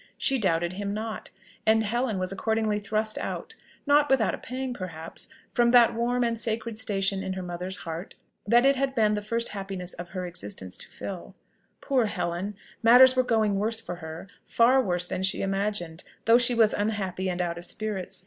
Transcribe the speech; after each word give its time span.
She 0.17 0.39
doubted 0.39 0.73
him 0.73 0.95
not: 0.95 1.29
and 1.63 1.83
Helen 1.83 2.17
was 2.17 2.31
accordingly 2.31 2.79
thrust 2.79 3.19
out, 3.19 3.53
not 3.85 4.09
without 4.09 4.33
a 4.33 4.39
pang 4.39 4.73
perhaps, 4.73 5.29
from 5.53 5.69
that 5.69 5.93
warm 5.93 6.23
and 6.23 6.39
sacred 6.39 6.75
station 6.79 7.21
in 7.21 7.33
her 7.33 7.43
mother's 7.43 7.77
heart 7.77 8.15
that 8.47 8.65
it 8.65 8.75
had 8.75 8.95
been 8.95 9.13
the 9.13 9.21
first 9.21 9.49
happiness 9.49 9.93
of 9.93 10.09
her 10.09 10.25
existence 10.25 10.75
to 10.77 10.87
fill. 10.87 11.35
Poor 11.81 12.07
Helen! 12.07 12.55
matters 12.81 13.15
were 13.15 13.21
going 13.21 13.59
worse 13.59 13.79
for 13.79 13.97
her 13.97 14.25
far 14.47 14.81
worse 14.81 15.05
than 15.05 15.21
she 15.21 15.43
imagined, 15.43 16.03
though 16.25 16.39
she 16.39 16.55
was 16.55 16.73
unhappy 16.73 17.29
and 17.29 17.39
out 17.39 17.59
of 17.59 17.65
spirits. 17.65 18.19